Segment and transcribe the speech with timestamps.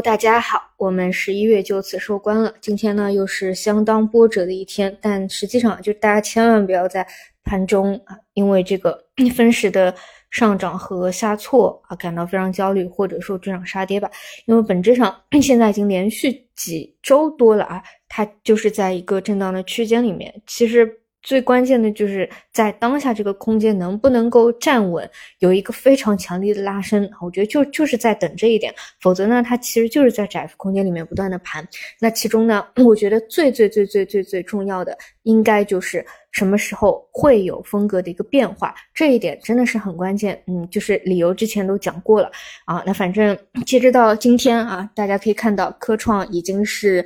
[0.00, 2.52] 大家好，我们十一月就此收官了。
[2.60, 7.06] 今天呢，又是相当波折的一天，但实际上就大家千万不要在
[7.42, 9.04] 盘中啊，因为这个
[9.34, 9.94] 分时的
[10.30, 14.10] 上涨和下挫啊，感到非常焦虑，或者说追涨杀跌吧。
[14.46, 21.00] 因为本质上 现在已经连续几周多了啊，它就是在一个震荡的区间里面，其实。
[21.24, 31.66] 最关键的就是在当下这个空间能不能够站稳，有一个非常强力的拉升，我觉得就就是在等这一点，否则呢，它其实就是在窄幅空间里面不断的盘。
[31.98, 40.38] 那其中呢，我觉得最最最最最最重要的，应该就是什么时候会有风格的一个变化，这一点真的是很关键。
[40.46, 42.30] 嗯，就是理由之前都讲过了
[42.66, 42.82] 啊。
[42.84, 47.02] 那反正 截止到今天啊，大家可以看到科创已经是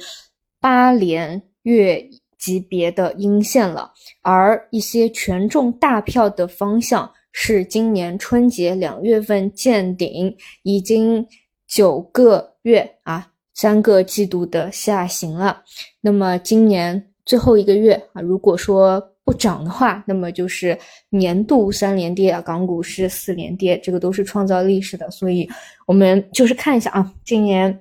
[0.60, 2.04] 八连月。
[2.38, 3.90] 级别的阴线了，
[4.22, 11.26] 而一些权重大票的方向是今年春节两月份见顶，已经
[11.66, 15.62] 九个月啊，三个季度的下行了。
[16.00, 20.78] 那么今年最后一个月啊，如果说不涨的话，那么就是
[21.10, 25.10] 年度三连跌啊，港股是四连跌，这个都是创造历史的。
[25.10, 25.48] 所以
[25.86, 27.80] 我们就是看一下啊，今年。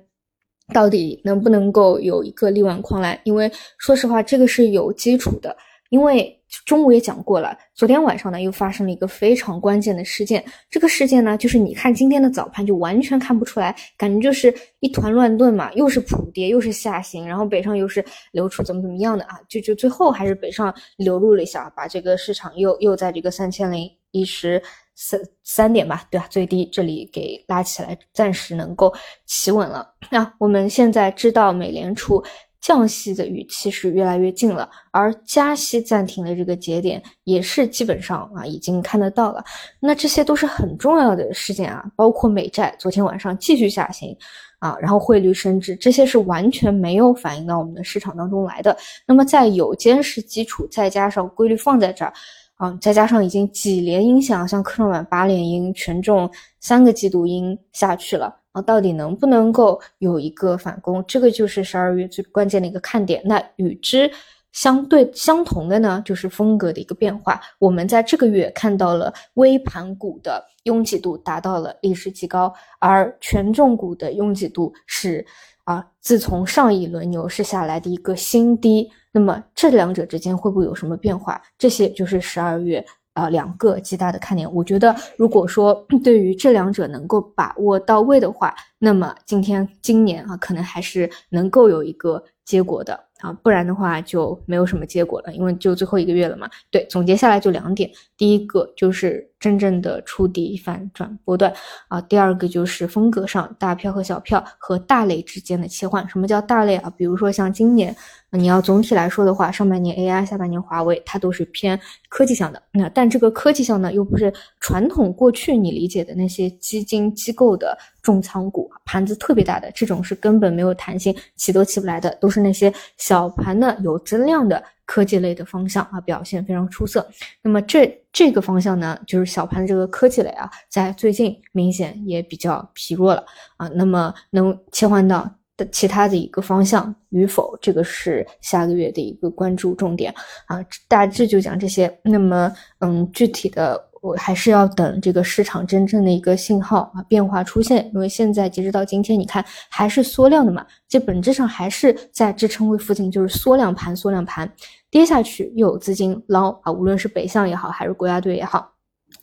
[0.72, 3.18] 到底能不能够有一个力挽狂澜？
[3.24, 5.56] 因为说实话，这个是有基础的。
[5.90, 10.44] 因为中午也讲过了，昨天晚上呢又发生了一个非常关键的事件。
[10.68, 19.40] 这个事件呢，就是你看今天的早盘就完全看不出来，感觉就是一团乱炖嘛，又是普跌，又是下行，然后北上又是流出怎么怎么样的啊？
[19.48, 24.62] 就就最后还是北上流入了一下，把这个市场又又在这个三千零一十。
[25.00, 26.26] 三三点吧，对吧？
[26.28, 28.92] 最低这里给拉起来，暂时能够
[29.26, 29.94] 企稳了。
[30.10, 32.20] 那我们现在知道，美联储
[32.60, 39.44] 降息的预期是越来越近了，而加息暂停的这个节点也是基本上啊已经看得到了。
[39.78, 44.16] 那这些都是很重要的事件啊，包括美债昨天晚上继续下行
[44.58, 48.76] 啊，然后汇率升值，这些是完全没有反映到我们的市场当中来的。
[49.06, 52.12] 那么在有监视基础，再加上规律放在这儿。
[52.58, 61.02] 啊，再加上已经几连阴线，像科创板八连阴，权重三个季度阴下去了啊，到底能不能够有一个反攻？
[61.06, 63.22] 这个就是十二月最关键的一个看点。
[63.24, 64.10] 那与之
[64.50, 67.40] 相对相同的呢，就是风格的一个变化。
[67.60, 75.24] 我们在这个月看到了微盘股的拥挤度达到了历史极高，而权重股的拥挤度是
[75.68, 78.90] 啊，自从上一轮牛市下来的一个新低。
[79.12, 81.38] 那么这两者之间会不会有什么变化？
[81.58, 84.50] 这些就是十二月啊两个极大的看点。
[84.54, 93.08] 我觉得，如果说 对于这两者能够把握到位的话，那么今天今年啊可能还是能够有一个结果的。
[93.18, 96.48] 啊，不然的话就没有什么结果了，因为就最后一个月了嘛。
[96.70, 101.52] 对，总结下来就两点，第一个就是真正的触底反转波段
[101.88, 106.08] 啊，第二个就是风格上大票和小票和大类之间的切换。
[106.08, 106.88] 什么叫大类啊？
[106.96, 107.92] 比如说像今年，
[108.30, 111.76] 你要总体来说的话，上半年 AI，下半年华为，它都是偏
[112.08, 112.62] 科技向的。
[112.70, 117.76] 那但这个科技向呢，又不是传统过去你理解的那些基金机构的。
[118.00, 127.06] 重仓股盘子特别大的这种是根本没有弹性，起都起不来的，都是那些小盘的有增量的科技类的方向啊，表现非常出色。
[127.42, 133.24] 那么这这个方向呢，就是小盘的这个科技类啊，在最近明显也比较疲弱了
[133.56, 133.68] 啊。
[133.74, 140.14] 那么能切换到的其他的一个方向与否，这个是下个月的一个关注重点
[140.46, 140.64] 啊。
[140.86, 141.98] 大致就讲这些。
[142.02, 143.87] 那么嗯，具体的。
[144.00, 154.50] 我还是要等这个市场真正的一个信号啊变化出现，因为现在截止到今天，你看还是缩量的嘛，这本质上还是在支撑位附近，就是缩量盘，缩量盘
[154.90, 158.72] 跌下去又有资金捞啊，无论是北向也好，还是国家队也好，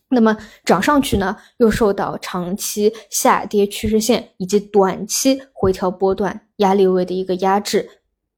[0.10, 7.90] 那么涨上去呢，又受到长期下跌趋势线以及短期回调波段压力位的一个压制。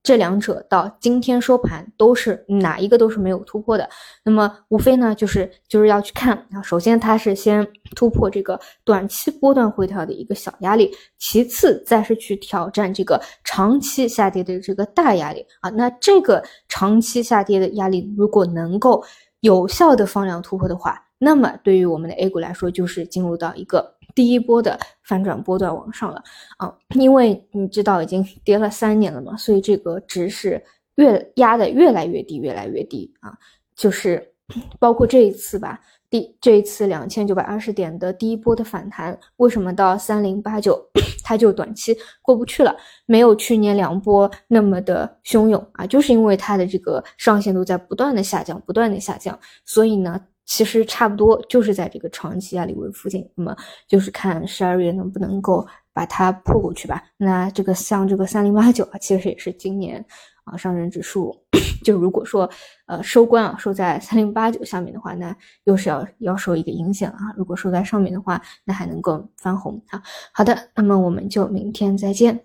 [0.07, 3.90] 这两者到今天收盘都是哪一个都是没有突破的，
[4.23, 19.03] 那么无非呢就是就是要去看啊，首先它是先突破这个短期波段回调的一个小压力，其次再是去挑战这个长期下跌的这个大压力啊，那这个长期下跌的压力如果能够
[19.41, 23.97] 有效的放量突破的话，那么对于我们的 A 股来说就是进入到一个。
[24.17, 26.23] 第一波的反转波段往上了
[26.58, 30.59] 啊，因为你知道已经跌了三年了嘛，所以这个值是
[30.96, 33.37] 越压的越来越低，越来越低啊。
[33.75, 34.34] 就是
[34.79, 35.79] 包括这一次吧，
[36.09, 40.84] 第这一次两千九百二十点的第一波的反弹，为什么到三零八九
[41.23, 42.75] 它就短期过不去了？
[43.05, 50.20] 没有去年两波那么的汹涌啊，就是因为它的这个上限都在不断的下降，不断的下降，所以呢。
[50.47, 53.55] 其实差不多就是在这个长期压力位附近，那么
[53.88, 57.03] 就是看十二月能不能够把它破过去吧。
[57.17, 60.03] 那这个像这个三零八九啊，其实也是今年
[60.46, 61.35] 啊上证指数，
[61.84, 62.49] 就如果说
[62.85, 65.35] 呃收官啊收在三零八九下面的话，那
[65.66, 67.34] 又是要要受一个影响啊。
[67.35, 70.02] 如果收在上面的话，那还能够翻红啊。
[70.32, 72.40] 好的，那么我们就明天再见。